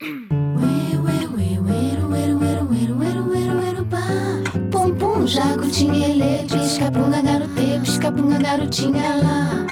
[0.00, 0.28] Pum
[4.94, 9.66] pum, jacutinha, ele, pisca-punga, garotê, pisca-punga, garotinha lá.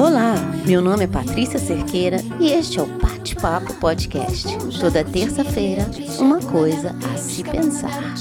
[0.00, 4.46] Olá, meu nome é Patrícia Cerqueira e este é o Bate-Papo Podcast.
[4.78, 8.14] Toda terça-feira, uma coisa a se pensar.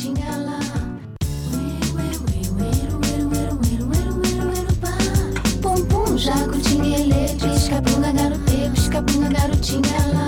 [6.16, 10.23] Jacutinha, ele, pisca-punga, garotê, pisca-punga, garotinha lá.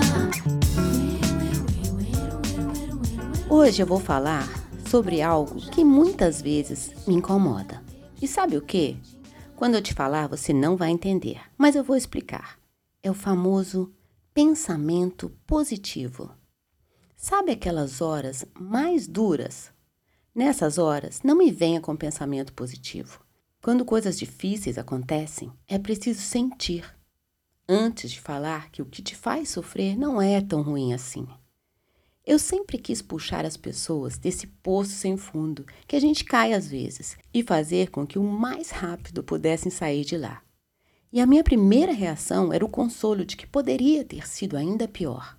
[3.58, 4.46] Hoje eu vou falar
[4.86, 7.82] sobre algo que muitas vezes me incomoda.
[8.20, 8.98] E sabe o que?
[9.56, 12.58] Quando eu te falar, você não vai entender, mas eu vou explicar.
[13.02, 13.90] É o famoso
[14.34, 16.30] pensamento positivo.
[17.16, 19.72] Sabe aquelas horas mais duras?
[20.34, 23.24] Nessas horas, não me venha com pensamento positivo.
[23.62, 26.84] Quando coisas difíceis acontecem, é preciso sentir.
[27.66, 31.26] Antes de falar que o que te faz sofrer não é tão ruim assim.
[32.26, 36.68] Eu sempre quis puxar as pessoas desse poço sem fundo que a gente cai às
[36.68, 40.42] vezes e fazer com que o mais rápido pudessem sair de lá.
[41.12, 45.38] E a minha primeira reação era o consolo de que poderia ter sido ainda pior.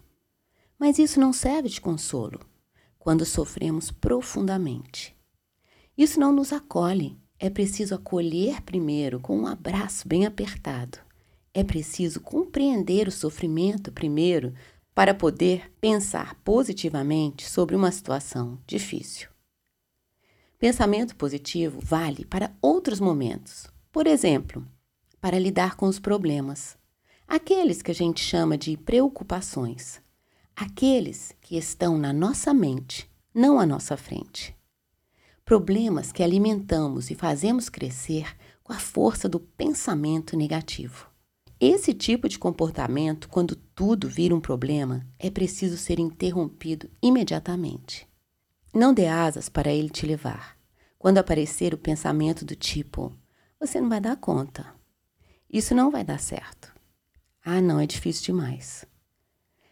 [0.80, 2.39] Mas isso não serve de consolo
[2.97, 5.14] quando sofremos profundamente.
[5.97, 7.17] Isso não nos acolhe.
[7.38, 11.00] É preciso acolher primeiro com um abraço bem apertado.
[11.53, 14.53] É preciso compreender o sofrimento primeiro
[14.98, 19.30] para poder pensar positivamente sobre uma situação difícil.
[20.58, 23.68] Pensamento positivo vale para outros momentos.
[23.92, 24.68] Por exemplo,
[25.22, 26.75] para lidar com os problemas,
[27.28, 30.02] aqueles que a gente chama de preocupações,
[30.56, 34.58] aqueles que estão na nossa mente, não à nossa frente.
[35.45, 41.08] Problemas que alimentamos e fazemos crescer com a força do pensamento negativo.
[41.59, 48.08] Esse tipo de comportamento, quando tudo vira um problema, é preciso ser interrompido imediatamente.
[48.73, 50.55] Não dê asas para ele te levar.
[51.00, 53.12] Quando aparecer o pensamento do tipo:
[53.59, 54.72] você não vai dar conta,
[55.51, 56.72] isso não vai dar certo.
[57.44, 58.85] Ah, não, é difícil demais.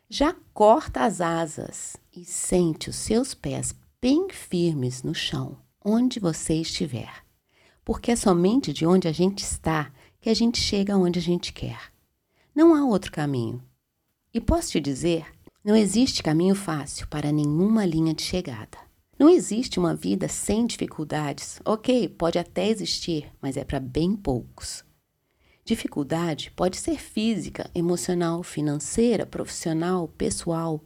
[0.09, 6.55] Já corta as asas e sente os seus pés bem firmes no chão, onde você
[6.55, 7.23] estiver.
[7.83, 9.91] Porque é somente de onde a gente está
[10.25, 11.79] que a gente chega onde a gente quer.
[12.55, 13.61] Não há outro caminho.
[14.33, 15.23] E posso te dizer,
[15.63, 18.75] não existe caminho fácil para nenhuma linha de chegada.
[19.19, 21.61] Não existe uma vida sem dificuldades.
[21.63, 24.83] Ok, pode até existir, mas é para bem poucos.
[25.63, 30.83] Dificuldade pode ser física, emocional, financeira, profissional, pessoal.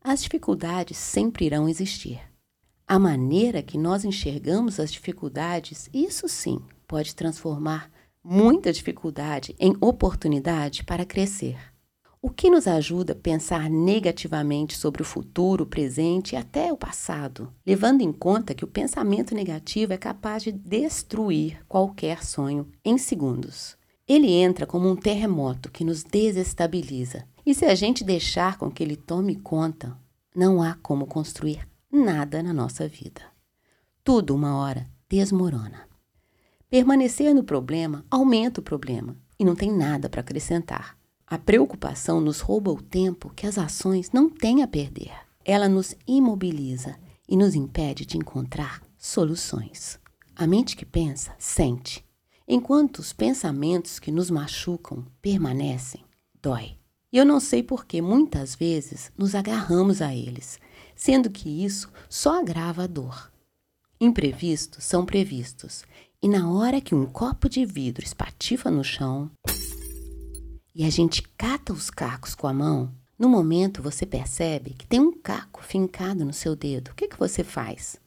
[0.00, 2.20] As dificuldades sempre irão existir.
[2.84, 7.88] A maneira que nós enxergamos as dificuldades, isso sim, pode transformar
[8.24, 11.58] muita dificuldade em oportunidade para crescer.
[12.20, 16.76] O que nos ajuda a pensar negativamente sobre o futuro, o presente e até o
[16.76, 22.96] passado, levando em conta que o pensamento negativo é capaz de destruir qualquer sonho em
[22.96, 23.76] segundos.
[24.06, 28.84] Ele entra como um terremoto que nos desestabiliza, e se a gente deixar com que
[28.84, 29.98] ele tome conta,
[30.34, 33.22] não há como construir nada na nossa vida.
[34.04, 35.91] Tudo, uma hora, desmorona.
[36.72, 40.96] Permanecer no problema aumenta o problema e não tem nada para acrescentar.
[41.26, 45.12] A preocupação nos rouba o tempo que as ações não têm a perder.
[45.44, 46.96] Ela nos imobiliza
[47.28, 50.00] e nos impede de encontrar soluções.
[50.34, 52.02] A mente que pensa, sente,
[52.48, 56.02] enquanto os pensamentos que nos machucam permanecem,
[56.40, 56.78] dói.
[57.12, 60.58] E eu não sei por que muitas vezes nos agarramos a eles,
[60.96, 63.30] sendo que isso só agrava a dor.
[64.00, 65.84] Imprevistos são previstos
[66.22, 69.28] e na hora que um copo de vidro espatifa no chão
[70.72, 75.00] e a gente cata os cacos com a mão, no momento você percebe que tem
[75.00, 76.92] um caco fincado no seu dedo.
[76.92, 78.00] O que, que você faz?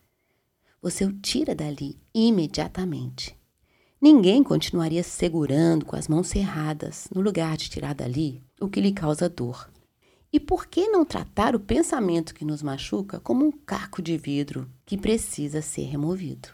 [0.81, 3.37] Você o tira dali imediatamente.
[4.01, 8.93] Ninguém continuaria segurando com as mãos cerradas no lugar de tirar dali o que lhe
[8.93, 9.69] causa dor.
[10.31, 14.69] E por que não tratar o pensamento que nos machuca como um caco de vidro
[14.85, 16.49] que precisa ser removido?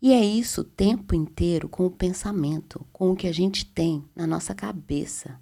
[0.00, 4.08] E é isso o tempo inteiro com o pensamento, com o que a gente tem
[4.14, 5.40] na nossa cabeça.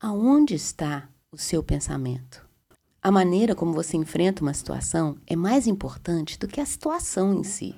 [0.00, 2.48] Aonde está o seu pensamento?
[3.02, 7.44] A maneira como você enfrenta uma situação é mais importante do que a situação em
[7.44, 7.74] si.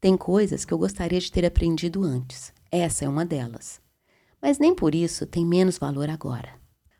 [0.00, 3.80] Tem coisas que eu gostaria de ter aprendido antes, essa é uma delas.
[4.42, 6.58] Mas nem por isso tem menos valor agora.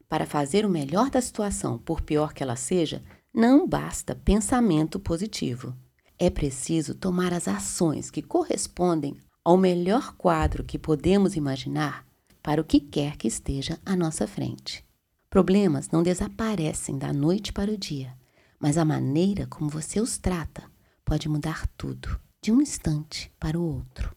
[0.08, 3.02] Para fazer o melhor da situação, por pior que ela seja,
[3.34, 5.74] não basta pensamento positivo
[6.18, 12.04] é preciso tomar as ações que correspondem ao melhor quadro que podemos imaginar
[12.42, 14.84] para o que quer que esteja à nossa frente.
[15.30, 18.14] Problemas não desaparecem da noite para o dia,
[18.58, 20.64] mas a maneira como você os trata
[21.04, 24.16] pode mudar tudo, de um instante para o outro.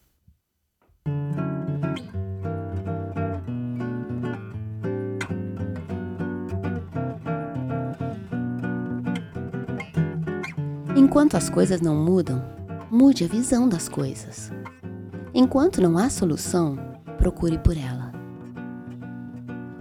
[11.04, 12.40] Enquanto as coisas não mudam,
[12.88, 14.52] mude a visão das coisas.
[15.34, 16.78] Enquanto não há solução,
[17.18, 18.12] procure por ela.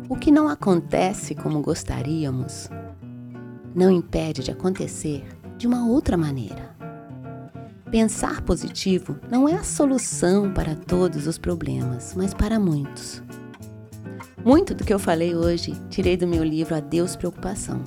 [0.10, 2.68] O que não acontece como gostaríamos
[3.76, 5.24] não impede de acontecer
[5.60, 6.76] de uma outra maneira.
[7.92, 13.22] Pensar positivo não é a solução para todos os problemas, mas para muitos.
[14.44, 17.80] Muito do que eu falei hoje tirei do meu livro Adeus Preocupação.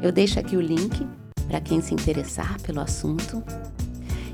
[0.00, 1.04] Eu deixo aqui o link
[1.48, 3.42] para quem se interessar pelo assunto.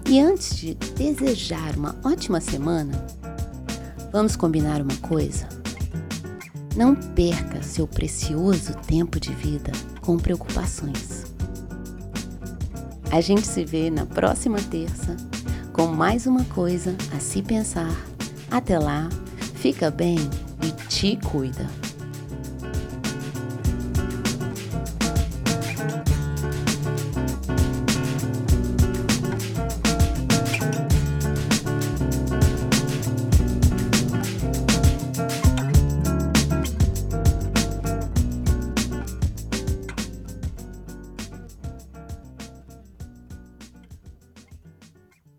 [0.08, 2.92] E antes de desejar uma ótima semana,
[4.10, 5.48] vamos combinar uma coisa?
[6.76, 11.26] Não perca seu precioso tempo de vida com preocupações.
[13.10, 15.16] A gente se vê na próxima terça
[15.72, 17.94] com mais uma coisa a se pensar.
[18.50, 19.08] Até lá,
[19.54, 20.18] fica bem
[20.62, 21.87] e te cuida.